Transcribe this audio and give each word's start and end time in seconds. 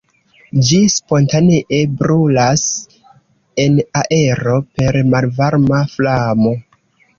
Ĝi 0.69 0.77
spontanee 0.93 1.81
brulas 1.99 2.63
en 3.67 3.77
aero 4.03 4.57
per 4.81 5.01
malvarma 5.15 5.85
flamo. 5.95 6.59